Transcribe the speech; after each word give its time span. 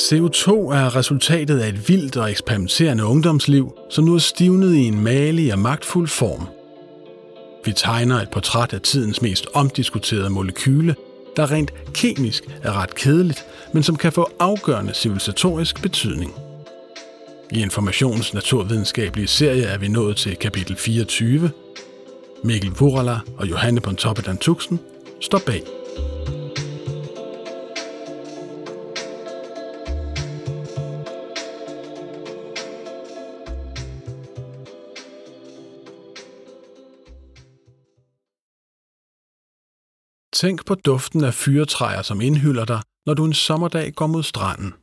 CO2 0.00 0.50
er 0.50 0.96
resultatet 0.96 1.60
af 1.60 1.68
et 1.68 1.88
vildt 1.88 2.16
og 2.16 2.30
eksperimenterende 2.30 3.04
ungdomsliv, 3.04 3.72
som 3.90 4.04
nu 4.04 4.14
er 4.14 4.18
stivnet 4.18 4.74
i 4.74 4.84
en 4.84 5.04
malig 5.04 5.52
og 5.52 5.58
magtfuld 5.58 6.08
form. 6.08 6.46
Vi 7.64 7.72
tegner 7.72 8.16
et 8.20 8.30
portræt 8.30 8.72
af 8.72 8.80
tidens 8.80 9.22
mest 9.22 9.46
omdiskuterede 9.54 10.30
molekyle, 10.30 10.94
der 11.36 11.50
rent 11.50 11.72
kemisk 11.94 12.44
er 12.62 12.72
ret 12.82 12.94
kedeligt, 12.94 13.44
men 13.72 13.82
som 13.82 13.96
kan 13.96 14.12
få 14.12 14.30
afgørende 14.38 14.94
civilisatorisk 14.94 15.82
betydning. 15.82 16.34
I 17.52 17.62
Informations 17.62 18.34
naturvidenskabelige 18.34 19.26
serie 19.26 19.64
er 19.64 19.78
vi 19.78 19.88
nået 19.88 20.16
til 20.16 20.36
kapitel 20.36 20.76
24. 20.76 21.50
Mikkel 22.44 22.70
Vorala 22.78 23.18
og 23.36 23.50
Johanne 23.50 23.80
Pontoppidan 23.80 24.38
Tuxen 24.38 24.80
står 25.20 25.40
bag. 25.46 25.79
Tænk 40.40 40.66
på 40.66 40.74
duften 40.74 41.24
af 41.24 41.34
fyretræer, 41.34 42.02
som 42.02 42.20
indhylder 42.20 42.64
dig, 42.64 42.82
når 43.06 43.14
du 43.14 43.24
en 43.24 43.32
sommerdag 43.32 43.92
går 43.92 44.06
mod 44.06 44.22
stranden. 44.22 44.74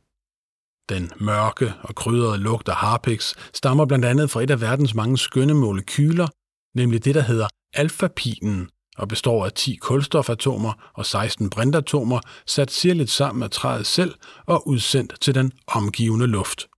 Den 0.88 1.12
mørke 1.20 1.74
og 1.82 1.94
krydrede 1.94 2.38
lugt 2.38 2.68
af 2.68 2.74
harpix 2.74 3.34
stammer 3.54 3.86
blandt 3.86 4.04
andet 4.04 4.30
fra 4.30 4.42
et 4.42 4.50
af 4.50 4.60
verdens 4.60 4.94
mange 4.94 5.18
skønne 5.18 5.54
molekyler, 5.54 6.28
nemlig 6.74 7.04
det, 7.04 7.14
der 7.14 7.20
hedder 7.20 7.48
alfapinen, 7.74 8.70
og 8.96 9.08
består 9.08 9.44
af 9.44 9.52
10 9.52 9.76
kulstofatomer 9.76 10.90
og 10.94 11.06
16 11.06 11.50
brintatomer, 11.50 12.20
sat 12.46 12.70
sirligt 12.70 13.10
sammen 13.10 13.42
af 13.42 13.50
træet 13.50 13.86
selv 13.86 14.14
og 14.46 14.68
udsendt 14.68 15.20
til 15.20 15.34
den 15.34 15.52
omgivende 15.66 16.26
luft. 16.26 16.68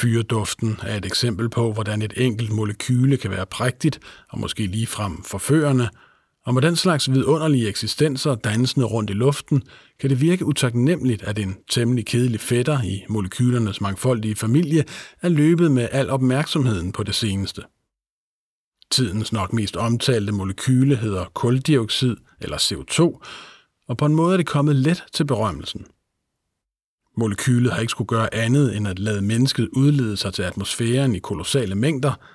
Fyreduften 0.00 0.80
er 0.82 0.96
et 0.96 1.06
eksempel 1.06 1.50
på, 1.50 1.72
hvordan 1.72 2.02
et 2.02 2.12
enkelt 2.16 2.52
molekyle 2.52 3.16
kan 3.16 3.30
være 3.30 3.46
prægtigt 3.46 4.00
og 4.28 4.38
måske 4.38 4.66
ligefrem 4.66 5.22
forførende, 5.22 5.88
og 6.46 6.54
med 6.54 6.62
den 6.62 6.76
slags 6.76 7.10
vidunderlige 7.10 7.68
eksistenser 7.68 8.34
dansende 8.34 8.86
rundt 8.86 9.10
i 9.10 9.12
luften, 9.12 9.62
kan 10.00 10.10
det 10.10 10.20
virke 10.20 10.44
utaknemmeligt, 10.44 11.22
at 11.22 11.38
en 11.38 11.56
temmelig 11.70 12.06
kedelig 12.06 12.40
fætter 12.40 12.82
i 12.82 13.04
molekylernes 13.08 13.80
mangfoldige 13.80 14.36
familie 14.36 14.84
er 15.22 15.28
løbet 15.28 15.70
med 15.70 15.88
al 15.92 16.10
opmærksomheden 16.10 16.92
på 16.92 17.02
det 17.02 17.14
seneste. 17.14 17.62
Tidens 18.90 19.32
nok 19.32 19.52
mest 19.52 19.76
omtalte 19.76 20.32
molekyle 20.32 20.96
hedder 20.96 21.24
kuldioxid 21.34 22.16
eller 22.40 22.56
CO2, 22.56 23.24
og 23.88 23.96
på 23.96 24.06
en 24.06 24.14
måde 24.14 24.32
er 24.32 24.36
det 24.36 24.46
kommet 24.46 24.76
let 24.76 25.04
til 25.12 25.24
berømmelsen. 25.24 25.86
Molekylet 27.16 27.72
har 27.72 27.80
ikke 27.80 27.90
skulle 27.90 28.08
gøre 28.08 28.34
andet 28.34 28.76
end 28.76 28.88
at 28.88 28.98
lade 28.98 29.22
mennesket 29.22 29.68
udlede 29.72 30.16
sig 30.16 30.34
til 30.34 30.42
atmosfæren 30.42 31.14
i 31.14 31.18
kolossale 31.18 31.74
mængder– 31.74 32.12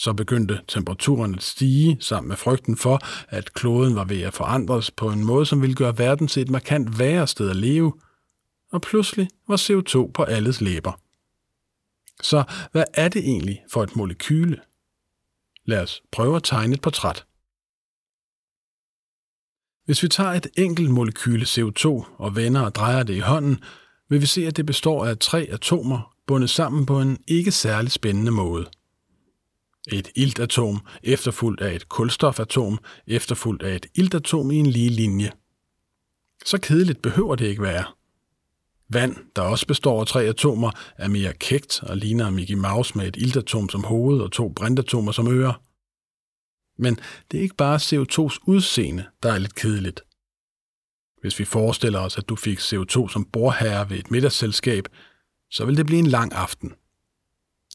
så 0.00 0.12
begyndte 0.12 0.60
temperaturen 0.68 1.34
at 1.34 1.42
stige 1.42 1.96
sammen 2.00 2.28
med 2.28 2.36
frygten 2.36 2.76
for, 2.76 2.98
at 3.28 3.52
kloden 3.52 3.94
var 3.94 4.04
ved 4.04 4.22
at 4.22 4.34
forandres 4.34 4.90
på 4.90 5.10
en 5.10 5.24
måde, 5.24 5.46
som 5.46 5.62
ville 5.62 5.74
gøre 5.74 5.98
verden 5.98 6.28
til 6.28 6.42
et 6.42 6.50
markant 6.50 6.98
værre 6.98 7.26
sted 7.26 7.50
at 7.50 7.56
leve. 7.56 7.92
Og 8.72 8.82
pludselig 8.82 9.28
var 9.48 9.56
CO2 9.56 10.10
på 10.12 10.22
alles 10.22 10.60
læber. 10.60 10.92
Så 12.22 12.44
hvad 12.72 12.84
er 12.94 13.08
det 13.08 13.22
egentlig 13.22 13.62
for 13.72 13.82
et 13.82 13.96
molekyle? 13.96 14.60
Lad 15.64 15.82
os 15.82 16.02
prøve 16.12 16.36
at 16.36 16.42
tegne 16.42 16.74
et 16.74 16.80
portræt. 16.80 17.26
Hvis 19.84 20.02
vi 20.02 20.08
tager 20.08 20.30
et 20.30 20.46
enkelt 20.58 20.90
molekyle 20.90 21.44
CO2 21.44 21.86
og 22.18 22.36
vender 22.36 22.60
og 22.60 22.74
drejer 22.74 23.02
det 23.02 23.14
i 23.14 23.18
hånden, 23.18 23.64
vil 24.08 24.20
vi 24.20 24.26
se, 24.26 24.46
at 24.46 24.56
det 24.56 24.66
består 24.66 25.06
af 25.06 25.18
tre 25.18 25.48
atomer 25.50 26.14
bundet 26.26 26.50
sammen 26.50 26.86
på 26.86 27.00
en 27.00 27.18
ikke 27.28 27.50
særlig 27.50 27.92
spændende 27.92 28.30
måde– 28.30 28.70
et 29.92 30.08
iltatom 30.16 30.80
efterfulgt 31.02 31.60
af 31.60 31.74
et 31.74 31.88
kulstofatom 31.88 32.78
efterfulgt 33.06 33.62
af 33.62 33.76
et 33.76 33.86
iltatom 33.94 34.50
i 34.50 34.56
en 34.56 34.66
lige 34.66 34.90
linje. 34.90 35.32
Så 36.44 36.58
kedeligt 36.60 37.02
behøver 37.02 37.34
det 37.36 37.46
ikke 37.46 37.62
være. 37.62 37.84
Vand, 38.88 39.16
der 39.36 39.42
også 39.42 39.66
består 39.66 40.00
af 40.00 40.06
tre 40.06 40.24
atomer, 40.24 40.70
er 40.98 41.08
mere 41.08 41.32
kægt 41.32 41.82
og 41.82 41.96
ligner 41.96 42.30
Mickey 42.30 42.54
Mouse 42.54 42.98
med 42.98 43.06
et 43.06 43.16
iltatom 43.16 43.68
som 43.68 43.84
hoved 43.84 44.20
og 44.20 44.32
to 44.32 44.48
brintatomer 44.48 45.12
som 45.12 45.28
ører. 45.28 45.62
Men 46.78 46.98
det 47.30 47.38
er 47.38 47.42
ikke 47.42 47.56
bare 47.56 47.76
CO2's 47.76 48.38
udseende, 48.46 49.06
der 49.22 49.32
er 49.32 49.38
lidt 49.38 49.54
kedeligt. 49.54 50.00
Hvis 51.20 51.38
vi 51.38 51.44
forestiller 51.44 52.00
os, 52.00 52.18
at 52.18 52.28
du 52.28 52.36
fik 52.36 52.58
CO2 52.58 53.08
som 53.08 53.24
borherre 53.32 53.90
ved 53.90 53.98
et 53.98 54.10
middagsselskab, 54.10 54.84
så 55.50 55.64
vil 55.64 55.76
det 55.76 55.86
blive 55.86 55.98
en 55.98 56.06
lang 56.06 56.32
aften. 56.32 56.74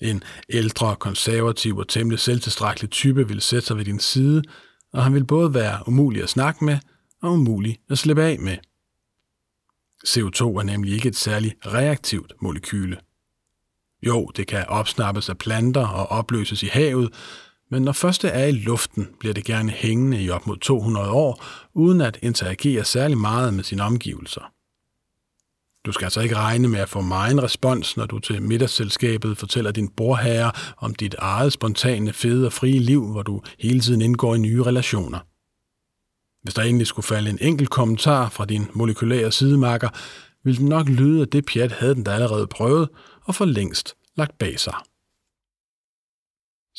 En 0.01 0.23
ældre, 0.49 0.95
konservativ 0.95 1.77
og 1.77 1.87
temmelig 1.87 2.19
selvtilstrækkelig 2.19 2.89
type 2.89 3.27
vil 3.27 3.41
sætte 3.41 3.67
sig 3.67 3.77
ved 3.77 3.85
din 3.85 3.99
side, 3.99 4.43
og 4.93 5.03
han 5.03 5.13
vil 5.13 5.25
både 5.25 5.53
være 5.53 5.79
umulig 5.87 6.23
at 6.23 6.29
snakke 6.29 6.65
med 6.65 6.77
og 7.21 7.33
umulig 7.33 7.79
at 7.89 7.97
slippe 7.97 8.23
af 8.23 8.39
med. 8.39 8.57
CO2 10.07 10.43
er 10.43 10.63
nemlig 10.63 10.93
ikke 10.93 11.09
et 11.09 11.15
særligt 11.15 11.55
reaktivt 11.65 12.33
molekyle. 12.41 12.97
Jo, 14.05 14.31
det 14.35 14.47
kan 14.47 14.65
opsnappes 14.67 15.29
af 15.29 15.37
planter 15.37 15.87
og 15.87 16.07
opløses 16.07 16.63
i 16.63 16.67
havet, 16.67 17.13
men 17.71 17.81
når 17.81 17.91
først 17.91 18.21
det 18.21 18.35
er 18.35 18.45
i 18.45 18.51
luften, 18.51 19.09
bliver 19.19 19.33
det 19.33 19.45
gerne 19.45 19.71
hængende 19.71 20.23
i 20.23 20.29
op 20.29 20.47
mod 20.47 20.57
200 20.57 21.09
år, 21.09 21.43
uden 21.73 22.01
at 22.01 22.19
interagere 22.21 22.85
særlig 22.85 23.17
meget 23.17 23.53
med 23.53 23.63
sine 23.63 23.83
omgivelser. 23.83 24.54
Du 25.85 25.91
skal 25.91 26.05
altså 26.05 26.21
ikke 26.21 26.35
regne 26.35 26.67
med 26.67 26.79
at 26.79 26.89
få 26.89 27.01
meget 27.01 27.43
respons, 27.43 27.97
når 27.97 28.05
du 28.05 28.19
til 28.19 28.41
middagsselskabet 28.41 29.37
fortæller 29.37 29.71
din 29.71 29.87
borherre 29.87 30.51
om 30.77 30.95
dit 30.95 31.15
eget 31.17 31.53
spontane, 31.53 32.13
fede 32.13 32.45
og 32.45 32.53
frie 32.53 32.79
liv, 32.79 33.11
hvor 33.11 33.21
du 33.21 33.41
hele 33.59 33.79
tiden 33.79 34.01
indgår 34.01 34.35
i 34.35 34.37
nye 34.37 34.63
relationer. 34.63 35.19
Hvis 36.43 36.53
der 36.53 36.61
egentlig 36.61 36.87
skulle 36.87 37.05
falde 37.05 37.29
en 37.29 37.37
enkelt 37.41 37.69
kommentar 37.69 38.29
fra 38.29 38.45
din 38.45 38.67
molekylære 38.73 39.31
sidemarker, 39.31 39.89
ville 40.43 40.57
den 40.57 40.69
nok 40.69 40.89
lyde, 40.89 41.21
at 41.21 41.31
det 41.31 41.45
pjat 41.45 41.71
havde 41.71 41.95
den 41.95 42.03
da 42.03 42.11
allerede 42.11 42.47
prøvet 42.47 42.89
og 43.23 43.35
for 43.35 43.45
længst 43.45 43.95
lagt 44.15 44.37
bag 44.37 44.59
sig. 44.59 44.75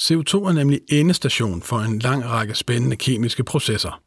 CO2 0.01 0.35
er 0.49 0.53
nemlig 0.53 0.81
endestation 0.89 1.63
for 1.63 1.79
en 1.79 1.99
lang 1.99 2.25
række 2.25 2.55
spændende 2.55 2.97
kemiske 2.97 3.45
processer. 3.45 4.06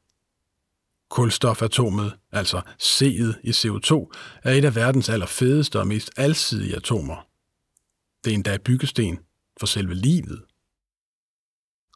Kulstofatomet, 1.10 2.14
altså 2.32 2.62
C'et 2.82 3.40
i 3.44 3.50
CO2, 3.50 4.12
er 4.44 4.52
et 4.52 4.66
af 4.66 4.76
verdens 4.76 5.10
allerfedeste 5.10 5.80
og 5.80 5.88
mest 5.88 6.12
alsidige 6.18 6.76
atomer. 6.76 7.28
Det 8.24 8.32
er 8.32 8.36
endda 8.36 8.58
byggesten 8.58 9.20
for 9.60 9.68
selve 9.68 9.94
livet. 9.94 10.42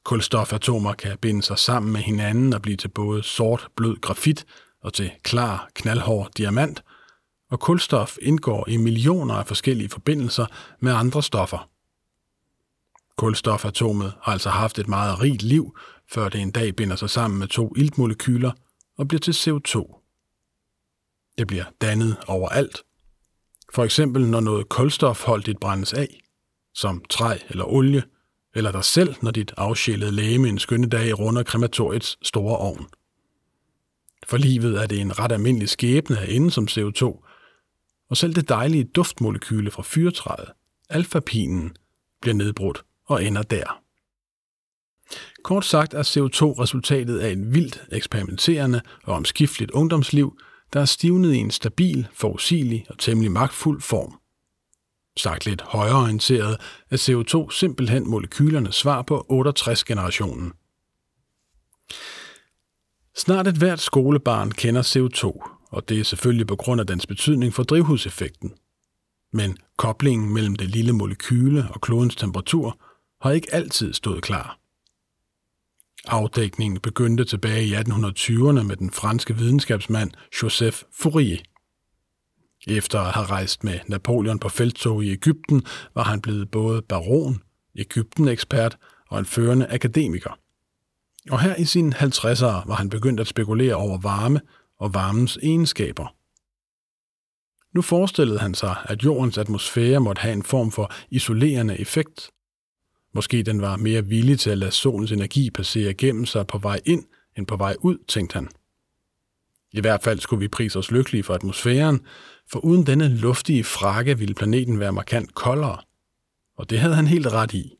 Kulstofatomer 0.04 0.94
kan 0.94 1.18
binde 1.18 1.44
sig 1.44 1.60
sammen 1.60 1.94
med 1.94 2.02
hinanden 2.02 2.54
og 2.54 2.62
blive 2.62 2.78
til 2.78 2.88
både 2.88 3.24
sort, 3.24 3.68
blød 3.76 4.02
grafit 4.02 4.46
og 4.82 4.94
til 4.94 5.12
klar, 5.24 5.70
knaldhård 5.76 6.32
diamant, 6.38 6.84
og 7.52 7.60
kulstof 7.60 8.18
indgår 8.22 8.70
i 8.70 8.78
millioner 8.78 9.36
af 9.36 9.48
forskellige 9.48 9.90
forbindelser 9.90 10.46
med 10.80 10.94
andre 10.94 11.24
stoffer. 11.24 11.70
Kulstofatomet 13.18 14.14
har 14.22 14.32
altså 14.32 14.50
haft 14.50 14.80
et 14.80 14.88
meget 14.88 15.22
rigt 15.22 15.42
liv, 15.42 15.78
før 16.12 16.30
det 16.30 16.42
en 16.42 16.52
dag 16.52 16.76
binder 16.76 16.96
sig 16.96 17.10
sammen 17.10 17.40
med 17.40 17.48
to 17.48 17.74
iltmolekyler 17.76 18.52
og 18.98 19.08
bliver 19.08 19.20
til 19.20 19.32
CO2. 19.32 20.00
Det 21.38 21.48
bliver 21.48 21.66
dannet 21.82 22.18
overalt. 22.28 22.84
For 23.74 23.84
eksempel 23.84 24.28
når 24.28 24.40
noget 24.40 24.70
kulstofholdigt 24.70 25.60
brændes 25.60 25.94
af, 25.94 26.22
som 26.74 27.04
træ 27.10 27.38
eller 27.50 27.66
olie, 27.66 28.04
eller 28.56 28.72
dig 28.72 28.84
selv, 28.84 29.16
når 29.22 29.32
dit 29.32 29.54
afsjælede 29.58 30.12
læge 30.12 30.50
en 30.50 30.60
skønne 30.60 30.90
dag 30.90 31.20
runder 31.20 31.44
krematoriets 31.44 32.18
store 32.22 32.58
ovn. 32.58 32.88
For 34.28 34.38
livet 34.38 34.82
er 34.82 34.88
det 34.88 35.00
en 35.02 35.20
ret 35.20 35.32
almindelig 35.32 35.70
skæbne 35.70 36.20
at 36.20 36.30
ende 36.30 36.52
som 36.52 36.68
CO2, 36.72 37.04
og 38.10 38.18
selv 38.18 38.34
det 38.34 38.50
dejlige 38.50 38.84
duftmolekyle 38.84 39.72
fra 39.72 39.84
fyrtræet, 39.86 40.50
alfapinen, 40.90 41.76
bliver 42.22 42.36
nedbrudt 42.36 42.86
og 43.06 43.26
ender 43.26 43.42
der. 43.42 43.83
Kort 45.44 45.66
sagt 45.66 45.94
er 45.94 46.04
CO2 46.04 46.62
resultatet 46.62 47.20
af 47.20 47.32
en 47.32 47.54
vildt 47.54 47.84
eksperimenterende 47.92 48.82
og 49.04 49.16
omskifteligt 49.16 49.72
ungdomsliv, 49.72 50.38
der 50.74 50.82
er 50.82 50.86
stivnet 50.86 51.34
i 51.34 51.38
en 51.38 51.52
stabil, 51.52 52.08
forudsigelig 52.14 52.86
og 52.90 52.98
temmelig 52.98 53.32
magtfuld 53.32 53.82
form. 53.82 54.20
Sagt 55.18 55.46
lidt 55.46 55.62
højreorienteret 55.62 56.58
er 56.90 56.98
CO2 56.98 57.52
simpelthen 57.52 58.10
molekylernes 58.10 58.76
svar 58.76 59.02
på 59.02 59.26
68-generationen. 59.32 60.52
Snart 63.16 63.48
et 63.48 63.56
hvert 63.56 63.80
skolebarn 63.80 64.52
kender 64.52 64.82
CO2, 64.82 65.50
og 65.72 65.90
det 65.90 66.00
er 66.00 66.04
selvfølgelig 66.04 66.48
på 66.48 66.56
grund 66.56 66.82
af 66.82 66.88
dens 66.88 67.08
betydning 67.08 67.54
for 67.54 67.64
drivhuseffekten. 67.64 68.54
Men 69.34 69.58
koblingen 69.78 70.34
mellem 70.34 70.56
det 70.56 70.70
lille 70.70 70.94
molekyle 70.94 71.68
og 71.70 71.82
klodens 71.82 72.16
temperatur 72.16 72.80
har 73.22 73.32
ikke 73.32 73.54
altid 73.54 73.94
stået 73.94 74.24
klar. 74.24 74.63
Afdækningen 76.08 76.80
begyndte 76.80 77.26
tilbage 77.26 77.66
i 77.66 77.74
1820'erne 77.74 78.64
med 78.64 78.76
den 78.76 78.92
franske 78.92 79.38
videnskabsmand 79.38 80.12
Joseph 80.44 80.78
Fourier. 81.02 81.38
Efter 82.68 83.00
at 83.00 83.14
have 83.14 83.26
rejst 83.26 83.64
med 83.64 83.80
Napoleon 83.88 84.40
på 84.40 84.50
felttog 84.50 85.04
i 85.04 85.12
Ægypten, 85.12 85.66
var 85.96 86.04
han 86.04 86.22
blevet 86.22 86.52
både 86.52 86.82
baron, 86.82 87.42
Ægypten-ekspert 87.76 88.78
og 89.10 89.20
en 89.20 89.26
førende 89.26 89.68
akademiker. 89.68 90.40
Og 91.32 91.42
her 91.42 91.56
i 91.56 91.66
sine 91.66 91.96
50'ere 91.96 92.68
var 92.68 92.76
han 92.76 92.90
begyndt 92.90 93.20
at 93.20 93.28
spekulere 93.28 93.76
over 93.76 93.98
varme 93.98 94.42
og 94.80 94.94
varmens 94.94 95.38
egenskaber. 95.38 96.16
Nu 97.76 97.82
forestillede 97.82 98.40
han 98.40 98.54
sig, 98.54 98.76
at 98.86 99.04
jordens 99.04 99.38
atmosfære 99.38 100.00
måtte 100.00 100.20
have 100.20 100.34
en 100.34 100.44
form 100.44 100.72
for 100.72 100.92
isolerende 101.10 101.80
effekt. 101.80 102.32
Måske 103.14 103.44
den 103.44 103.62
var 103.62 103.78
mere 103.78 104.06
villig 104.06 104.40
til 104.40 104.50
at 104.50 104.58
lade 104.58 104.72
solens 104.72 105.12
energi 105.12 105.50
passere 105.50 105.94
gennem 105.94 106.26
sig 106.26 106.48
på 106.48 106.58
vej 106.58 106.80
ind 106.86 107.04
end 107.38 107.48
på 107.48 107.56
vej 107.56 107.76
ud, 107.80 107.98
tænkte 108.08 108.34
han. 108.34 108.50
I 109.72 109.82
hvert 109.82 110.04
fald 110.04 110.20
skulle 110.20 110.40
vi 110.40 110.48
prise 110.48 110.80
os 110.80 110.92
lykkelige 110.92 111.24
for 111.24 111.34
atmosfæren, 111.34 112.02
for 112.52 112.60
uden 112.60 112.86
denne 112.86 113.18
luftige 113.18 113.64
frakke 113.64 114.20
ville 114.20 114.34
planeten 114.34 114.80
være 114.80 114.94
markant 114.94 115.36
koldere. 115.36 115.78
Og 116.58 116.70
det 116.70 116.80
havde 116.80 116.96
han 116.96 117.08
helt 117.08 117.28
ret 117.28 117.54
i. 117.54 117.74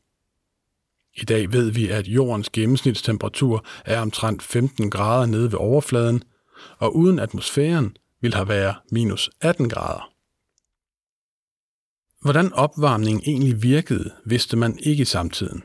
I 1.16 1.24
dag 1.24 1.52
ved 1.52 1.70
vi, 1.70 1.88
at 1.88 2.08
jordens 2.08 2.50
gennemsnitstemperatur 2.50 3.66
er 3.84 4.00
omtrent 4.00 4.42
15 4.42 4.90
grader 4.90 5.26
nede 5.26 5.52
ved 5.52 5.58
overfladen, 5.58 6.22
og 6.78 6.96
uden 6.96 7.18
atmosfæren 7.18 7.96
ville 8.20 8.36
have 8.36 8.48
været 8.48 8.74
minus 8.90 9.30
18 9.40 9.68
grader. 9.68 10.13
Hvordan 12.24 12.52
opvarmning 12.52 13.22
egentlig 13.26 13.62
virkede, 13.62 14.10
vidste 14.26 14.56
man 14.56 14.78
ikke 14.82 15.02
i 15.02 15.04
samtiden. 15.04 15.62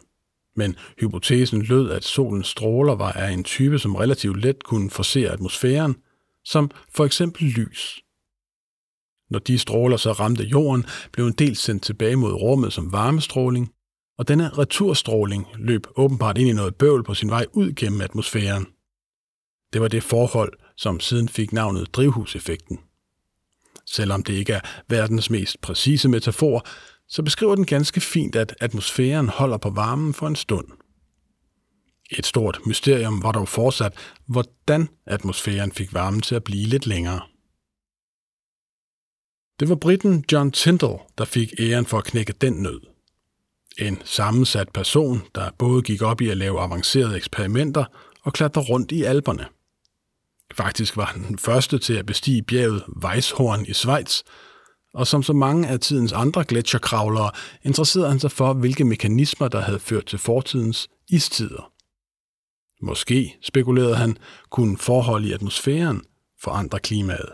Men 0.56 0.76
hypotesen 1.00 1.62
lød, 1.62 1.92
at 1.92 2.04
solens 2.04 2.48
stråler 2.48 2.96
var 2.96 3.12
af 3.12 3.32
en 3.32 3.44
type, 3.44 3.80
som 3.80 3.96
relativt 3.96 4.42
let 4.42 4.64
kunne 4.64 4.90
forsere 4.90 5.32
atmosfæren, 5.32 5.96
som 6.46 6.72
for 6.96 7.06
eksempel 7.06 7.44
lys. 7.44 8.00
Når 9.30 9.40
de 9.40 9.60
stråler 9.60 9.98
så 9.98 10.12
ramte 10.12 10.44
jorden, 10.44 10.86
blev 11.12 11.26
en 11.26 11.34
del 11.34 11.56
sendt 11.56 11.84
tilbage 11.84 12.16
mod 12.16 12.34
rummet 12.34 12.74
som 12.74 12.92
varmestråling, 12.92 13.74
og 14.18 14.28
denne 14.28 14.50
returstråling 14.50 15.48
løb 15.58 15.88
åbenbart 15.96 16.38
ind 16.38 16.50
i 16.50 16.54
noget 16.54 16.76
bøvl 16.76 17.04
på 17.04 17.14
sin 17.14 17.30
vej 17.30 17.46
ud 17.54 17.74
gennem 17.74 18.02
atmosfæren. 18.02 18.68
Det 19.74 19.82
var 19.82 19.88
det 19.88 20.04
forhold, 20.04 20.54
som 20.78 21.00
siden 21.00 21.30
fik 21.30 21.54
navnet 21.54 21.94
drivhuseffekten. 21.94 22.80
Selvom 23.92 24.24
det 24.24 24.34
ikke 24.34 24.54
er 24.54 24.62
verdens 24.88 25.30
mest 25.30 25.62
præcise 25.62 26.10
metafor, 26.10 26.66
så 27.08 27.24
beskriver 27.24 27.56
den 27.56 27.66
ganske 27.66 28.02
fint, 28.02 28.36
at 28.36 28.56
atmosfæren 28.60 29.30
holder 29.30 29.58
på 29.58 29.70
varmen 29.70 30.14
for 30.14 30.28
en 30.28 30.36
stund. 30.36 30.68
Et 32.12 32.26
stort 32.26 32.60
mysterium 32.66 33.24
var 33.24 33.32
dog 33.32 33.48
fortsat, 33.48 33.94
hvordan 34.28 34.88
atmosfæren 35.06 35.72
fik 35.72 35.94
varmen 35.94 36.22
til 36.22 36.36
at 36.36 36.44
blive 36.44 36.66
lidt 36.66 36.86
længere. 36.86 37.22
Det 39.60 39.70
var 39.70 39.76
britten 39.76 40.26
John 40.32 40.52
Tyndall, 40.52 41.00
der 41.18 41.26
fik 41.26 41.54
æren 41.60 41.86
for 41.86 41.98
at 41.98 42.04
knække 42.04 42.34
den 42.34 42.54
nød. 42.54 42.82
En 43.78 44.02
sammensat 44.06 44.70
person, 44.70 45.22
der 45.36 45.52
både 45.58 45.82
gik 45.82 46.02
op 46.02 46.22
i 46.22 46.30
at 46.30 46.38
lave 46.38 46.60
avancerede 46.60 47.18
eksperimenter 47.18 47.86
og 48.24 48.34
klatre 48.34 48.62
rundt 48.62 48.92
i 48.92 49.04
alberne. 49.04 49.46
Faktisk 50.54 50.98
var 50.98 51.06
han 51.06 51.24
den 51.28 51.38
første 51.38 51.78
til 51.78 51.94
at 51.94 52.06
bestige 52.06 52.44
bjerget 52.44 52.84
Weisshorn 53.04 53.66
i 53.66 53.74
Schweiz, 53.74 54.22
og 54.94 55.08
som 55.08 55.24
så 55.24 55.34
mange 55.34 55.68
af 55.68 55.80
tidens 55.80 56.12
andre 56.12 56.44
gletsjerkravlere 56.44 57.32
interesserede 57.64 58.10
han 58.10 58.20
sig 58.20 58.32
for, 58.32 58.54
hvilke 58.54 58.86
mekanismer, 58.86 59.48
der 59.48 59.62
havde 59.62 59.80
ført 59.80 60.06
til 60.06 60.20
fortidens 60.20 60.88
istider. 61.10 61.72
Måske, 62.82 63.36
spekulerede 63.42 63.96
han, 63.96 64.18
kunne 64.50 64.78
forhold 64.78 65.26
i 65.26 65.32
atmosfæren 65.32 66.02
forandre 66.42 66.80
klimaet. 66.80 67.30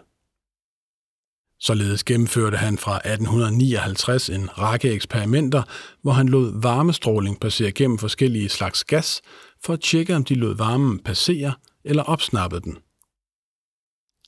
Således 1.59 2.03
gennemførte 2.03 2.57
han 2.57 2.77
fra 2.77 2.95
1859 2.95 4.29
en 4.29 4.57
række 4.57 4.91
eksperimenter, 4.91 5.63
hvor 6.01 6.11
han 6.11 6.29
lod 6.29 6.61
varmestråling 6.61 7.39
passere 7.39 7.71
gennem 7.71 7.97
forskellige 7.97 8.49
slags 8.49 8.83
gas, 8.83 9.21
for 9.65 9.73
at 9.73 9.81
tjekke, 9.81 10.15
om 10.15 10.23
de 10.23 10.35
lod 10.35 10.55
varmen 10.55 10.99
passere 10.99 11.53
eller 11.83 12.03
opsnappede 12.03 12.61
den. 12.61 12.77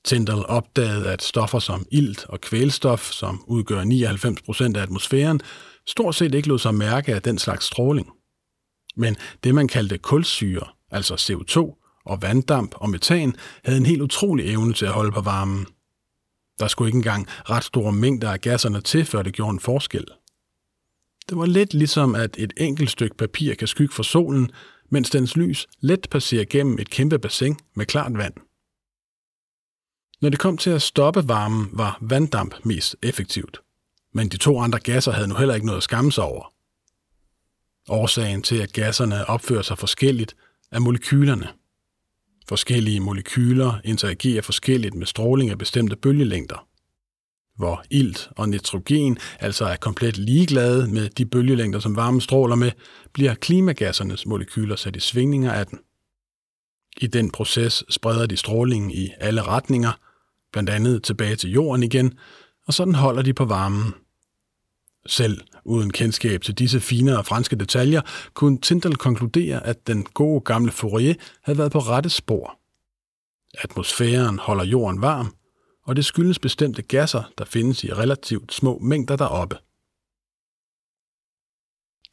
Tyndall 0.08 0.46
opdagede, 0.46 1.12
at 1.12 1.24
stoffer 1.24 1.60
som 1.60 1.86
ilt 1.92 2.26
og 2.26 2.42
kvælstof, 2.42 3.12
som 3.12 3.44
udgør 3.48 3.84
99 3.84 4.42
procent 4.42 4.78
af 4.78 4.82
atmosfæren, 4.82 5.42
stort 5.88 6.16
set 6.16 6.36
ikke 6.36 6.48
lod 6.48 6.60
sig 6.60 6.76
mærke 6.76 7.16
af 7.16 7.22
den 7.22 7.38
slags 7.38 7.66
stråling. 7.66 8.10
Men 8.96 9.16
det, 9.44 9.56
man 9.56 9.68
kaldte 9.68 9.98
kulsyre, 9.98 10.68
altså 10.92 11.14
CO2 11.14 11.58
og 12.06 12.22
vanddamp 12.22 12.76
og 12.76 12.90
metan, 12.90 13.36
havde 13.64 13.78
en 13.78 13.86
helt 13.86 14.02
utrolig 14.02 14.52
evne 14.52 14.74
til 14.74 14.86
at 14.86 14.92
holde 14.92 15.12
på 15.12 15.22
varmen. 15.22 15.66
Der 16.60 16.68
skulle 16.68 16.90
ikke 16.90 16.98
engang 16.98 17.28
ret 17.30 17.64
store 17.64 17.94
mængder 17.94 18.32
af 18.32 18.42
gasserne 18.42 18.82
til, 18.82 19.06
før 19.06 19.22
det 19.22 19.34
gjorde 19.34 19.54
en 19.54 19.60
forskel. 19.60 20.06
Det 21.30 21.38
var 21.38 21.46
lidt 21.46 21.74
ligesom, 21.74 22.16
at 22.16 22.36
et 22.38 22.54
enkelt 22.58 22.92
stykke 22.92 23.18
papir 23.18 23.54
kan 23.54 23.68
skygge 23.68 23.94
for 23.94 24.04
solen, 24.04 24.52
mens 24.90 25.10
dens 25.10 25.36
lys 25.36 25.68
let 25.80 26.08
passerer 26.12 26.46
gennem 26.50 26.80
et 26.80 26.90
kæmpe 26.90 27.20
bassin 27.20 27.58
med 27.76 27.86
klart 27.86 28.18
vand. 28.18 28.47
Når 30.22 30.30
det 30.30 30.40
kom 30.40 30.58
til 30.58 30.70
at 30.70 30.82
stoppe 30.82 31.28
varmen, 31.28 31.70
var 31.74 31.98
vanddamp 32.02 32.56
mest 32.64 32.96
effektivt. 33.04 33.62
Men 34.14 34.30
de 34.30 34.38
to 34.38 34.60
andre 34.60 34.80
gasser 34.80 35.12
havde 35.12 35.28
nu 35.28 35.36
heller 35.36 35.56
ikke 35.56 35.66
noget 35.66 35.78
at 35.78 35.84
skamme 35.84 36.12
sig 36.12 36.24
over. 36.24 36.54
Årsagen 37.90 38.42
til, 38.42 38.56
at 38.56 38.74
gasserne 38.74 39.30
opfører 39.30 39.62
sig 39.62 39.78
forskelligt, 39.78 40.36
er 40.72 40.80
molekylerne. 40.80 41.48
Forskellige 42.50 43.00
molekyler 43.00 43.74
interagerer 43.84 44.42
forskelligt 44.42 44.96
med 44.96 45.08
stråling 45.08 45.50
af 45.50 45.58
bestemte 45.58 45.96
bølgelængder. 45.96 46.68
Hvor 47.58 47.84
ilt 47.90 48.30
og 48.32 48.50
nitrogen 48.50 49.18
altså 49.40 49.66
er 49.66 49.76
komplet 49.76 50.18
ligeglade 50.18 50.88
med 50.88 51.10
de 51.10 51.26
bølgelængder, 51.26 51.80
som 51.80 51.96
varmen 51.96 52.22
stråler 52.22 52.56
med, 52.56 52.72
bliver 53.14 53.34
klimagassernes 53.34 54.26
molekyler 54.26 54.76
sat 54.76 54.96
i 54.96 55.00
svingninger 55.00 55.52
af 55.52 55.68
den. 55.68 55.80
I 57.02 57.08
den 57.08 57.32
proces 57.32 57.84
spreder 57.90 58.26
de 58.26 58.38
strålingen 58.38 58.92
i 58.92 59.10
alle 59.20 59.42
retninger, 59.42 59.92
blandt 60.58 60.70
andet 60.70 61.04
tilbage 61.04 61.36
til 61.36 61.52
jorden 61.52 61.84
igen, 61.84 62.14
og 62.68 62.74
sådan 62.74 62.96
holder 62.96 63.22
de 63.22 63.34
på 63.34 63.46
varmen. 63.46 63.94
Selv 65.08 65.42
uden 65.66 65.92
kendskab 65.92 66.42
til 66.42 66.54
disse 66.54 66.80
finere 66.80 67.24
franske 67.24 67.56
detaljer, 67.56 68.02
kunne 68.34 68.58
Tindal 68.58 68.96
konkludere, 68.96 69.66
at 69.66 69.88
den 69.88 70.04
gode 70.04 70.42
gamle 70.42 70.72
Fourier 70.72 71.14
havde 71.44 71.58
været 71.58 71.72
på 71.72 71.80
rette 71.80 72.10
spor. 72.10 72.60
Atmosfæren 73.54 74.40
holder 74.40 74.66
jorden 74.66 75.02
varm, 75.02 75.34
og 75.86 75.96
det 75.96 76.06
skyldes 76.06 76.40
bestemte 76.40 76.82
gasser, 76.82 77.24
der 77.38 77.46
findes 77.46 77.84
i 77.84 77.94
relativt 77.94 78.54
små 78.54 78.80
mængder 78.82 79.16
deroppe. 79.16 79.58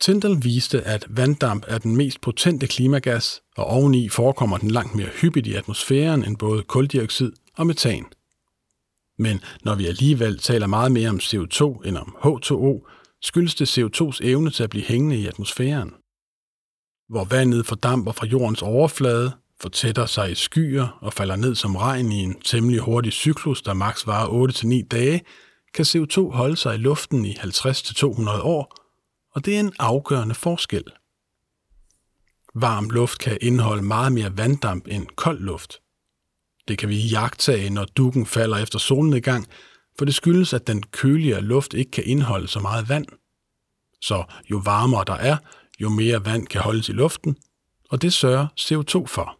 Tindal 0.00 0.44
viste, 0.44 0.82
at 0.82 1.06
vanddamp 1.08 1.64
er 1.68 1.78
den 1.78 1.96
mest 1.96 2.20
potente 2.20 2.66
klimagas, 2.66 3.42
og 3.56 3.64
oveni 3.64 4.08
forekommer 4.08 4.58
den 4.58 4.70
langt 4.70 4.94
mere 4.94 5.08
hyppigt 5.20 5.46
i 5.46 5.54
atmosfæren 5.54 6.24
end 6.24 6.36
både 6.36 6.62
koldioxid 6.62 7.32
og 7.56 7.66
metan. 7.66 8.06
Men 9.18 9.40
når 9.62 9.74
vi 9.74 9.86
alligevel 9.86 10.38
taler 10.38 10.66
meget 10.66 10.92
mere 10.92 11.08
om 11.08 11.20
CO2 11.22 11.88
end 11.88 11.98
om 11.98 12.16
H2O, 12.24 12.90
skyldes 13.22 13.54
det 13.54 13.78
CO2's 13.78 14.18
evne 14.22 14.50
til 14.50 14.62
at 14.62 14.70
blive 14.70 14.84
hængende 14.84 15.16
i 15.16 15.26
atmosfæren. 15.26 15.94
Hvor 17.08 17.24
vandet 17.24 17.66
fordamper 17.66 18.12
fra 18.12 18.26
jordens 18.26 18.62
overflade, 18.62 19.32
fortætter 19.60 20.06
sig 20.06 20.30
i 20.30 20.34
skyer 20.34 20.98
og 21.00 21.12
falder 21.12 21.36
ned 21.36 21.54
som 21.54 21.76
regn 21.76 22.12
i 22.12 22.22
en 22.22 22.40
temmelig 22.40 22.80
hurtig 22.80 23.12
cyklus, 23.12 23.62
der 23.62 23.74
maks 23.74 24.06
varer 24.06 24.82
8-9 24.82 24.88
dage, 24.88 25.22
kan 25.74 25.84
CO2 25.84 26.30
holde 26.30 26.56
sig 26.56 26.74
i 26.74 26.78
luften 26.78 27.24
i 27.24 27.32
50-200 27.32 28.40
år, 28.42 28.74
og 29.34 29.44
det 29.44 29.56
er 29.56 29.60
en 29.60 29.72
afgørende 29.78 30.34
forskel. 30.34 30.84
Varm 32.54 32.90
luft 32.90 33.18
kan 33.18 33.38
indeholde 33.40 33.82
meget 33.82 34.12
mere 34.12 34.36
vanddamp 34.36 34.86
end 34.88 35.06
kold 35.06 35.40
luft. 35.40 35.83
Det 36.68 36.78
kan 36.78 36.88
vi 36.88 37.08
jagtage, 37.08 37.70
når 37.70 37.84
dukken 37.84 38.26
falder 38.26 38.56
efter 38.56 38.78
solnedgang, 38.78 39.46
for 39.98 40.04
det 40.04 40.14
skyldes, 40.14 40.52
at 40.52 40.66
den 40.66 40.82
køligere 40.82 41.40
luft 41.40 41.74
ikke 41.74 41.90
kan 41.90 42.04
indeholde 42.06 42.48
så 42.48 42.60
meget 42.60 42.88
vand. 42.88 43.06
Så 44.00 44.24
jo 44.50 44.56
varmere 44.64 45.04
der 45.06 45.14
er, 45.14 45.36
jo 45.80 45.88
mere 45.88 46.24
vand 46.24 46.46
kan 46.46 46.60
holdes 46.60 46.88
i 46.88 46.92
luften, 46.92 47.36
og 47.90 48.02
det 48.02 48.12
sørger 48.12 48.46
CO2 48.60 49.06
for. 49.06 49.38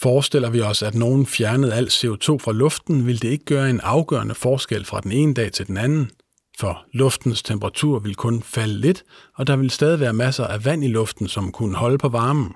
Forestiller 0.00 0.50
vi 0.50 0.60
os, 0.60 0.82
at 0.82 0.94
nogen 0.94 1.26
fjernede 1.26 1.74
al 1.74 1.86
CO2 1.86 2.38
fra 2.38 2.52
luften, 2.52 3.06
vil 3.06 3.22
det 3.22 3.28
ikke 3.28 3.44
gøre 3.44 3.70
en 3.70 3.80
afgørende 3.80 4.34
forskel 4.34 4.84
fra 4.84 5.00
den 5.00 5.12
ene 5.12 5.34
dag 5.34 5.52
til 5.52 5.66
den 5.66 5.76
anden, 5.76 6.10
for 6.58 6.86
luftens 6.92 7.42
temperatur 7.42 7.98
vil 7.98 8.14
kun 8.14 8.42
falde 8.42 8.80
lidt, 8.80 9.04
og 9.34 9.46
der 9.46 9.56
vil 9.56 9.70
stadig 9.70 10.00
være 10.00 10.12
masser 10.12 10.46
af 10.46 10.64
vand 10.64 10.84
i 10.84 10.88
luften, 10.88 11.28
som 11.28 11.52
kunne 11.52 11.76
holde 11.76 11.98
på 11.98 12.08
varmen. 12.08 12.54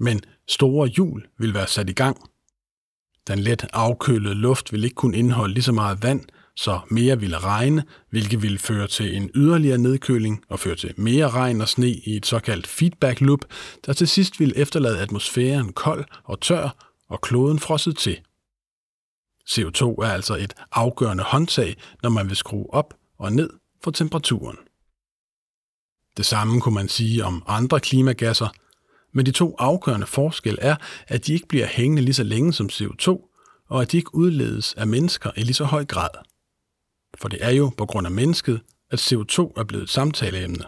Men 0.00 0.20
store 0.48 0.88
hjul 0.88 1.26
vil 1.38 1.54
være 1.54 1.66
sat 1.66 1.90
i 1.90 1.92
gang. 1.92 2.30
Den 3.28 3.38
let 3.38 3.66
afkølede 3.72 4.34
luft 4.34 4.72
vil 4.72 4.84
ikke 4.84 4.94
kunne 4.94 5.16
indeholde 5.16 5.54
lige 5.54 5.64
så 5.64 5.72
meget 5.72 6.02
vand, 6.02 6.24
så 6.56 6.80
mere 6.90 7.20
ville 7.20 7.38
regne, 7.38 7.84
hvilket 8.10 8.42
ville 8.42 8.58
føre 8.58 8.86
til 8.86 9.16
en 9.16 9.30
yderligere 9.34 9.78
nedkøling 9.78 10.44
og 10.48 10.60
føre 10.60 10.76
til 10.76 10.94
mere 10.96 11.30
regn 11.30 11.60
og 11.60 11.68
sne 11.68 11.88
i 11.88 12.16
et 12.16 12.26
såkaldt 12.26 12.66
feedback 12.66 13.20
loop, 13.20 13.44
der 13.86 13.92
til 13.92 14.08
sidst 14.08 14.40
ville 14.40 14.56
efterlade 14.56 15.00
atmosfæren 15.00 15.72
kold 15.72 16.04
og 16.24 16.40
tør 16.40 16.92
og 17.08 17.20
kloden 17.20 17.58
frosset 17.58 17.96
til. 17.96 18.20
CO2 19.50 19.84
er 19.84 20.12
altså 20.12 20.36
et 20.36 20.54
afgørende 20.72 21.24
håndtag, 21.24 21.76
når 22.02 22.10
man 22.10 22.28
vil 22.28 22.36
skrue 22.36 22.74
op 22.74 22.94
og 23.18 23.32
ned 23.32 23.50
for 23.84 23.90
temperaturen. 23.90 24.56
Det 26.16 26.26
samme 26.26 26.60
kunne 26.60 26.74
man 26.74 26.88
sige 26.88 27.24
om 27.24 27.42
andre 27.46 27.80
klimagasser, 27.80 28.48
men 29.14 29.26
de 29.26 29.30
to 29.30 29.56
afgørende 29.58 30.06
forskelle 30.06 30.60
er, 30.60 30.76
at 31.08 31.26
de 31.26 31.32
ikke 31.32 31.48
bliver 31.48 31.66
hængende 31.66 32.02
lige 32.02 32.14
så 32.14 32.22
længe 32.22 32.52
som 32.52 32.68
CO2, 32.72 33.30
og 33.68 33.82
at 33.82 33.92
de 33.92 33.96
ikke 33.96 34.14
udledes 34.14 34.74
af 34.74 34.86
mennesker 34.86 35.30
i 35.36 35.42
lige 35.42 35.54
så 35.54 35.64
høj 35.64 35.84
grad. 35.84 36.08
For 37.18 37.28
det 37.28 37.44
er 37.44 37.50
jo 37.50 37.72
på 37.76 37.86
grund 37.86 38.06
af 38.06 38.10
mennesket, 38.10 38.60
at 38.90 39.12
CO2 39.12 39.52
er 39.56 39.64
blevet 39.68 39.82
et 39.82 39.90
samtaleemne. 39.90 40.64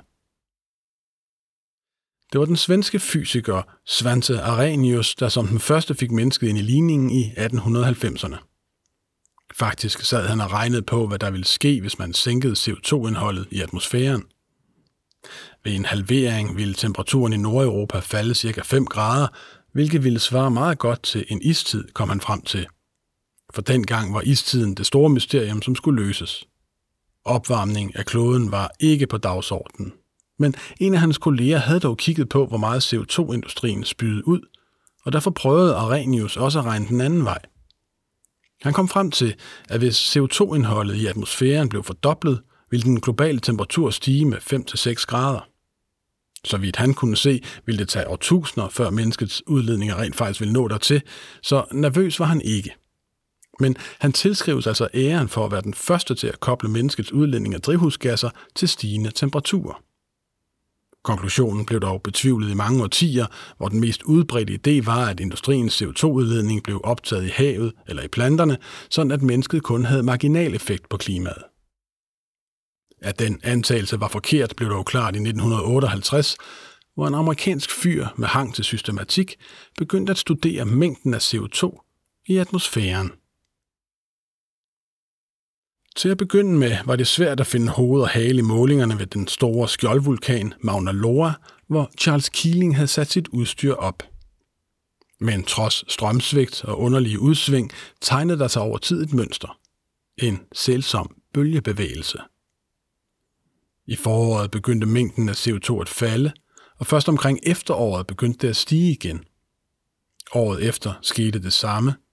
Det 2.33 2.41
var 2.41 2.47
den 2.47 2.57
svenske 2.57 2.99
fysiker 2.99 3.63
Svante 3.87 4.41
Arrhenius, 4.41 5.15
der 5.15 5.29
som 5.29 5.47
den 5.47 5.61
første 5.61 5.95
fik 5.95 6.11
mennesket 6.11 6.49
ind 6.49 6.59
i 6.59 6.63
ligningen 6.63 7.11
i 7.11 7.33
1890'erne. 7.37 8.37
Faktisk 9.55 10.01
sad 10.01 10.27
han 10.27 10.41
og 10.41 10.53
regnede 10.53 10.83
på, 10.83 11.07
hvad 11.07 11.19
der 11.19 11.31
ville 11.31 11.47
ske, 11.47 11.81
hvis 11.81 11.99
man 11.99 12.13
sænkede 12.13 12.53
CO2-indholdet 12.53 13.47
i 13.51 13.61
atmosfæren. 13.61 14.25
Ved 15.65 15.73
en 15.73 15.85
halvering 15.85 16.57
ville 16.57 16.75
temperaturen 16.75 17.33
i 17.33 17.37
Nordeuropa 17.37 17.99
falde 17.99 18.35
ca. 18.35 18.63
5 18.65 18.87
grader, 18.87 19.27
hvilket 19.73 20.05
ville 20.05 20.19
svare 20.19 20.51
meget 20.51 20.79
godt 20.79 21.03
til 21.03 21.25
en 21.29 21.43
istid, 21.43 21.85
kom 21.95 22.09
han 22.09 22.21
frem 22.21 22.43
til. 22.43 22.67
For 23.55 23.63
dengang 23.63 24.15
var 24.15 24.21
istiden 24.21 24.75
det 24.75 24.87
store 24.87 25.11
mysterium, 25.11 25.63
som 25.63 25.77
skulle 25.77 26.05
løses. 26.05 26.45
Opvarmning 27.25 27.97
af 27.97 28.07
kloden 28.07 28.53
var 28.53 28.71
ikke 28.81 29.07
på 29.07 29.19
dagsordenen. 29.19 29.93
Men 30.39 30.55
en 30.81 30.95
af 30.95 31.01
hans 31.01 31.19
kolleger 31.19 31.59
havde 31.59 31.81
dog 31.81 31.97
kigget 31.97 32.29
på, 32.29 32.47
hvor 32.47 32.59
meget 32.59 32.95
CO2-industrien 32.95 33.85
spydede 33.85 34.29
ud, 34.29 34.41
og 35.05 35.13
derfor 35.13 35.31
prøvede 35.31 35.75
Arrhenius 35.75 36.37
også 36.37 36.59
at 36.59 36.65
regne 36.65 36.89
den 36.89 37.01
anden 37.01 37.25
vej. 37.25 37.39
Han 38.63 38.73
kom 38.73 38.89
frem 38.89 39.11
til, 39.11 39.35
at 39.69 39.79
hvis 39.79 40.17
CO2-indholdet 40.17 40.95
i 40.95 41.07
atmosfæren 41.07 41.69
blev 41.69 41.83
fordoblet, 41.85 42.43
ville 42.71 42.85
den 42.85 43.01
globale 43.01 43.41
temperatur 43.41 43.91
stige 43.91 44.25
med 44.25 44.39
5-6 44.39 45.05
grader. 45.07 45.49
Så 46.45 46.57
vidt 46.57 46.77
han 46.77 46.95
kunne 46.95 47.17
se, 47.17 47.43
ville 47.67 47.79
det 47.79 47.89
tage 47.89 48.09
årtusinder, 48.09 48.69
før 48.69 48.91
menneskets 48.91 49.47
udledninger 49.47 50.01
rent 50.01 50.17
faktisk 50.17 50.41
ville 50.41 50.53
nå 50.53 50.69
dertil, 50.69 51.03
så 51.43 51.65
nervøs 51.73 52.21
var 52.21 52.27
han 52.27 52.41
ikke. 52.41 52.75
Men 53.61 53.77
han 54.01 54.13
tilskrives 54.13 54.67
altså 54.67 54.89
æren 54.95 55.29
for 55.29 55.45
at 55.45 55.53
være 55.53 55.63
den 55.63 55.75
første 55.75 56.15
til 56.15 56.27
at 56.27 56.41
koble 56.41 56.69
menneskets 56.69 57.13
udledning 57.13 57.55
af 57.55 57.61
drivhusgasser 57.61 58.31
til 58.55 58.69
stigende 58.69 59.11
temperaturer. 59.11 59.83
Konklusionen 61.05 61.67
blev 61.67 61.81
dog 61.81 62.03
betvivlet 62.03 62.51
i 62.51 62.55
mange 62.55 62.83
årtier, 62.83 63.27
hvor 63.57 63.69
den 63.69 63.81
mest 63.81 64.03
udbredte 64.03 64.59
idé 64.67 64.85
var, 64.85 65.07
at 65.07 65.21
industriens 65.21 65.83
CO2-udledning 65.83 66.63
blev 66.63 66.81
optaget 66.85 67.25
i 67.25 67.29
havet 67.29 67.73
eller 67.89 68.03
i 68.03 68.09
planterne, 68.09 68.59
sådan 68.91 69.13
at 69.13 69.23
mennesket 69.23 69.63
kun 69.63 69.85
havde 69.85 70.03
marginal 70.03 70.55
effekt 70.55 70.89
på 70.89 70.97
klimaet. 70.97 71.43
At 73.03 73.19
den 73.19 73.41
antagelse 73.43 74.01
var 74.01 74.09
forkert, 74.09 74.57
blev 74.57 74.71
dog 74.71 74.87
klart 74.87 75.17
i 75.17 75.19
1958, 75.19 76.37
hvor 76.95 77.07
en 77.07 77.15
amerikansk 77.15 77.71
fyr 77.71 78.07
med 78.17 78.29
hang 78.29 78.55
til 78.55 78.65
systematik 78.65 79.37
begyndte 79.79 80.11
at 80.11 80.19
studere 80.19 80.65
mængden 80.65 81.15
af 81.15 81.35
CO2 81.35 81.83
i 82.27 82.37
atmosfæren. 82.37 83.13
Til 85.97 86.09
at 86.09 86.19
begynde 86.19 86.59
med 86.59 86.77
var 86.85 86.97
det 86.97 87.07
svært 87.07 87.41
at 87.41 87.47
finde 87.47 87.69
hoved 87.69 88.03
og 88.03 88.09
hale 88.09 88.39
i 88.39 88.43
målingerne 88.43 88.99
ved 88.99 89.07
den 89.07 89.29
store 89.29 89.69
skjoldvulkan 89.69 90.55
Mauna 90.61 90.93
Loa, 90.93 91.33
hvor 91.67 91.91
Charles 91.99 92.29
Keeling 92.29 92.77
havde 92.77 92.89
sat 92.89 93.11
sit 93.11 93.29
udstyr 93.29 93.75
op. 93.75 94.03
Men 95.21 95.45
trods 95.45 95.93
strømsvigt 95.93 96.65
og 96.65 96.81
underlige 96.81 97.21
udsving 97.21 97.73
tegnede 98.01 98.39
der 98.39 98.49
sig 98.49 98.63
over 98.63 98.79
tid 98.79 99.03
et 99.03 99.13
mønster. 99.13 99.59
En 100.19 100.41
selvsom 100.53 101.17
bølgebevægelse. 101.35 102.19
I 103.87 103.97
foråret 103.97 104.51
begyndte 104.51 104.87
mængden 104.87 105.29
af 105.29 105.47
CO2 105.47 105.81
at 105.81 105.89
falde, 105.89 106.33
og 106.79 106.87
først 106.87 107.09
omkring 107.09 107.39
efteråret 107.43 108.07
begyndte 108.07 108.39
det 108.47 108.49
at 108.49 108.57
stige 108.57 108.93
igen. 108.93 109.25
Året 110.35 110.69
efter 110.69 110.95
skete 111.03 111.43
det 111.43 111.53
samme– 111.53 111.95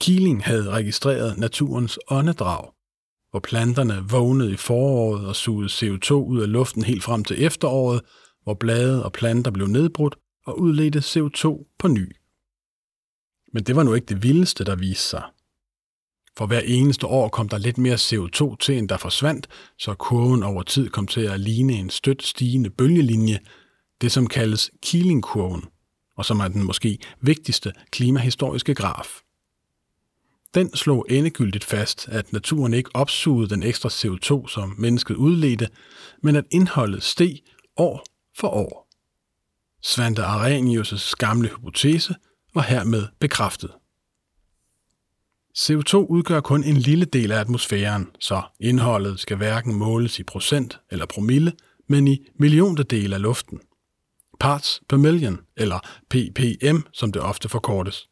Keeling 0.00 0.44
havde 0.44 0.70
registreret 0.70 1.38
naturens 1.38 1.98
åndedrag, 2.10 2.72
hvor 3.30 3.40
planterne 3.40 4.04
vågnede 4.10 4.52
i 4.52 4.56
foråret 4.56 5.26
og 5.26 5.36
sugede 5.36 5.68
CO2 5.68 6.12
ud 6.12 6.42
af 6.42 6.52
luften 6.52 6.82
helt 6.82 7.04
frem 7.04 7.24
til 7.24 7.44
efteråret, 7.44 8.00
hvor 8.42 8.54
blade 8.54 9.04
og 9.04 9.12
planter 9.12 9.50
blev 9.50 9.66
nedbrudt 9.66 10.16
og 10.46 10.60
udledte 10.60 10.98
CO2 10.98 11.74
på 11.78 11.88
ny. 11.88 12.16
Men 13.52 13.64
det 13.64 13.76
var 13.76 13.82
nu 13.82 13.94
ikke 13.94 14.06
det 14.06 14.22
vildeste, 14.22 14.64
der 14.64 14.76
viste 14.76 15.08
sig. 15.08 15.22
For 16.36 16.46
hver 16.46 16.60
eneste 16.60 17.06
år 17.06 17.28
kom 17.28 17.48
der 17.48 17.58
lidt 17.58 17.78
mere 17.78 17.94
CO2 17.94 18.56
til, 18.56 18.78
end 18.78 18.88
der 18.88 18.96
forsvandt, 18.96 19.48
så 19.78 19.94
kurven 19.94 20.42
over 20.42 20.62
tid 20.62 20.90
kom 20.90 21.06
til 21.06 21.20
at 21.20 21.40
ligne 21.40 21.72
en 21.72 21.90
stødt 21.90 22.22
stigende 22.22 22.70
bølgelinje, 22.70 23.38
det 24.00 24.12
som 24.12 24.26
kaldes 24.26 24.70
Keeling-kurven, 24.82 25.64
og 26.16 26.24
som 26.24 26.40
er 26.40 26.48
den 26.48 26.62
måske 26.62 26.98
vigtigste 27.20 27.72
klimahistoriske 27.90 28.74
graf. 28.74 29.06
Den 30.54 30.76
slog 30.76 31.06
endegyldigt 31.10 31.64
fast, 31.64 32.08
at 32.08 32.32
naturen 32.32 32.74
ikke 32.74 32.90
opsugede 32.94 33.48
den 33.48 33.62
ekstra 33.62 33.88
CO2, 33.88 34.48
som 34.48 34.74
mennesket 34.78 35.14
udledte, 35.14 35.68
men 36.22 36.36
at 36.36 36.44
indholdet 36.50 37.02
steg 37.02 37.38
år 37.76 38.04
for 38.38 38.48
år. 38.48 38.88
Svante 39.82 40.22
Arrhenius' 40.22 41.12
gamle 41.18 41.48
hypotese 41.48 42.14
var 42.54 42.62
hermed 42.62 43.06
bekræftet. 43.20 43.70
CO2 45.58 45.96
udgør 45.96 46.40
kun 46.40 46.64
en 46.64 46.76
lille 46.76 47.04
del 47.04 47.32
af 47.32 47.40
atmosfæren, 47.40 48.08
så 48.20 48.42
indholdet 48.60 49.20
skal 49.20 49.36
hverken 49.36 49.74
måles 49.74 50.18
i 50.18 50.22
procent 50.22 50.78
eller 50.90 51.06
promille, 51.06 51.52
men 51.88 52.08
i 52.08 52.26
milliontedel 52.38 53.12
af 53.12 53.22
luften. 53.22 53.60
Parts 54.40 54.82
per 54.88 54.96
million, 54.96 55.40
eller 55.56 55.78
ppm, 56.10 56.76
som 56.92 57.12
det 57.12 57.22
ofte 57.22 57.48
forkortes. 57.48 58.08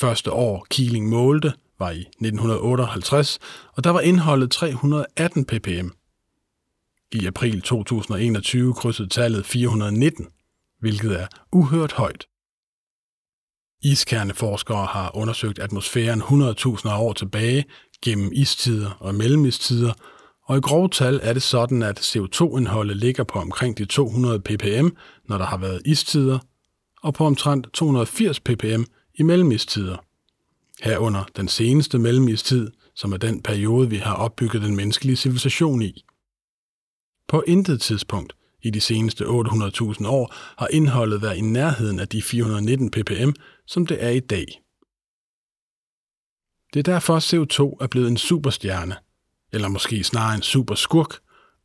Første 0.00 0.32
år 0.32 0.66
Keeling 0.70 1.08
målte 1.08 1.52
var 1.78 1.90
i 1.90 2.00
1958, 2.00 3.38
og 3.76 3.84
der 3.84 3.90
var 3.90 4.00
indholdet 4.00 4.50
318 4.50 5.44
ppm. 5.44 5.88
I 7.12 7.26
april 7.26 7.62
2021 7.62 8.74
krydsede 8.74 9.08
tallet 9.08 9.46
419, 9.46 10.26
hvilket 10.80 11.20
er 11.20 11.26
uhørt 11.52 11.92
højt. 11.92 12.26
Iskerneforskere 13.82 14.86
har 14.86 15.16
undersøgt 15.16 15.58
atmosfæren 15.58 16.22
100.000 16.22 16.90
år 16.90 17.12
tilbage 17.12 17.64
gennem 18.04 18.30
istider 18.32 18.90
og 19.00 19.14
mellemistider, 19.14 19.92
og 20.44 20.58
i 20.58 20.60
grove 20.60 20.88
tal 20.88 21.20
er 21.22 21.32
det 21.32 21.42
sådan, 21.42 21.82
at 21.82 21.98
CO2-indholdet 21.98 22.96
ligger 22.96 23.24
på 23.24 23.38
omkring 23.38 23.78
de 23.78 23.84
200 23.84 24.40
ppm, 24.40 24.88
når 25.28 25.38
der 25.38 25.44
har 25.44 25.56
været 25.56 25.82
istider, 25.84 26.38
og 27.02 27.14
på 27.14 27.24
omtrent 27.24 27.66
280 27.72 28.40
ppm 28.40 28.82
i 29.14 29.22
mellemistider. 29.22 29.96
Herunder 30.82 31.24
den 31.36 31.48
seneste 31.48 31.98
mellemistid, 31.98 32.70
som 32.94 33.12
er 33.12 33.16
den 33.16 33.42
periode, 33.42 33.90
vi 33.90 33.96
har 33.96 34.14
opbygget 34.14 34.62
den 34.62 34.76
menneskelige 34.76 35.16
civilisation 35.16 35.82
i. 35.82 36.04
På 37.28 37.44
intet 37.46 37.80
tidspunkt 37.80 38.32
i 38.62 38.70
de 38.70 38.80
seneste 38.80 39.24
800.000 39.24 40.06
år 40.06 40.34
har 40.58 40.68
indholdet 40.70 41.22
været 41.22 41.36
i 41.36 41.40
nærheden 41.40 41.98
af 41.98 42.08
de 42.08 42.22
419 42.22 42.90
ppm, 42.90 43.30
som 43.66 43.86
det 43.86 44.04
er 44.04 44.10
i 44.10 44.20
dag. 44.20 44.62
Det 46.72 46.78
er 46.78 46.92
derfor, 46.92 47.18
CO2 47.18 47.76
er 47.80 47.86
blevet 47.86 48.08
en 48.08 48.16
superstjerne, 48.16 48.96
eller 49.52 49.68
måske 49.68 50.04
snarere 50.04 50.34
en 50.34 50.42
superskurk, 50.42 51.18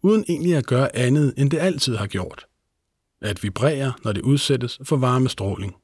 uden 0.04 0.25
egentlig 0.30 0.56
at 0.56 0.66
gøre 0.66 0.96
andet, 0.96 1.34
end 1.38 1.51
det 1.51 1.60
altid 1.60 1.96
har 1.96 2.08
gjort. 2.08 2.46
At 3.22 3.44
vibrere, 3.44 3.94
når 4.04 4.12
det 4.12 4.22
udsættes 4.22 4.80
for 4.84 4.98
varmestråling. 4.98 5.75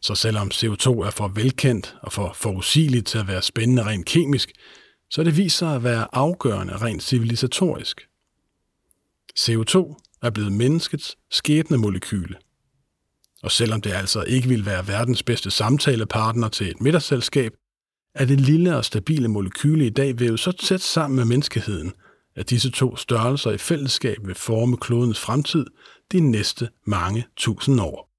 Så 0.00 0.14
selvom 0.14 0.50
CO2 0.54 0.88
er 0.90 1.10
for 1.10 1.28
velkendt 1.28 1.96
og 2.02 2.12
for 2.12 2.32
forudsigeligt 2.32 3.06
til 3.06 3.18
at 3.18 3.28
være 3.28 3.42
spændende 3.42 3.84
rent 3.84 4.06
kemisk, 4.06 4.52
så 5.10 5.22
det 5.24 5.36
viser 5.36 5.58
sig 5.58 5.74
at 5.74 5.84
være 5.84 6.06
afgørende 6.12 6.76
rent 6.76 7.02
civilisatorisk. 7.02 8.09
CO2 9.40 9.96
er 10.22 10.30
blevet 10.30 10.52
menneskets 10.52 11.16
skæbne 11.30 11.76
molekyle. 11.76 12.36
Og 13.42 13.50
selvom 13.50 13.80
det 13.80 13.92
altså 13.92 14.22
ikke 14.22 14.48
vil 14.48 14.66
være 14.66 14.88
verdens 14.88 15.22
bedste 15.22 15.50
samtalepartner 15.50 16.48
til 16.48 16.70
et 16.70 16.80
middagsselskab, 16.80 17.52
er 18.14 18.24
det 18.24 18.40
lille 18.40 18.76
og 18.76 18.84
stabile 18.84 19.28
molekyle 19.28 19.86
i 19.86 19.90
dag 19.90 20.18
vævet 20.18 20.40
så 20.40 20.52
tæt 20.52 20.80
sammen 20.80 21.16
med 21.16 21.24
menneskeheden, 21.24 21.92
at 22.36 22.50
disse 22.50 22.70
to 22.70 22.96
størrelser 22.96 23.50
i 23.50 23.58
fællesskab 23.58 24.16
vil 24.24 24.34
forme 24.34 24.76
klodens 24.76 25.20
fremtid 25.20 25.66
de 26.12 26.20
næste 26.20 26.68
mange 26.86 27.26
tusind 27.36 27.80
år. 27.80 28.09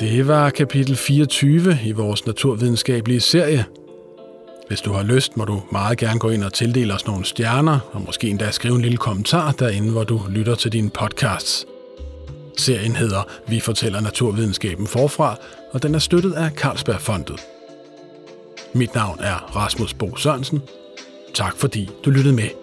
Det 0.00 0.28
var 0.28 0.50
kapitel 0.50 0.96
24 0.96 1.78
i 1.84 1.92
vores 1.92 2.26
naturvidenskabelige 2.26 3.20
serie. 3.20 3.64
Hvis 4.68 4.80
du 4.80 4.92
har 4.92 5.02
lyst, 5.02 5.36
må 5.36 5.44
du 5.44 5.62
meget 5.72 5.98
gerne 5.98 6.18
gå 6.18 6.30
ind 6.30 6.44
og 6.44 6.52
tildele 6.52 6.94
os 6.94 7.06
nogle 7.06 7.24
stjerner, 7.24 7.78
og 7.92 8.02
måske 8.02 8.28
endda 8.28 8.50
skrive 8.50 8.74
en 8.74 8.82
lille 8.82 8.98
kommentar 8.98 9.52
derinde, 9.52 9.92
hvor 9.92 10.04
du 10.04 10.20
lytter 10.30 10.54
til 10.54 10.72
dine 10.72 10.90
podcasts. 10.90 11.66
Serien 12.58 12.96
hedder 12.96 13.28
Vi 13.48 13.60
fortæller 13.60 14.00
naturvidenskaben 14.00 14.86
forfra, 14.86 15.36
og 15.72 15.82
den 15.82 15.94
er 15.94 15.98
støttet 15.98 16.32
af 16.32 16.50
Carlsbergfondet. 16.50 17.40
Mit 18.74 18.94
navn 18.94 19.18
er 19.20 19.56
Rasmus 19.56 19.94
Bo 19.94 20.16
Sørensen. 20.16 20.62
Tak 21.34 21.56
fordi 21.56 21.90
du 22.04 22.10
lyttede 22.10 22.34
med. 22.34 22.59